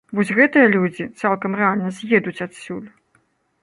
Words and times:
Вось 0.19 0.29
гэтыя 0.37 0.71
людзі, 0.75 1.03
цалкам 1.23 1.51
рэальна, 1.61 1.95
з'едуць 2.01 2.39
адсюль. 2.51 2.87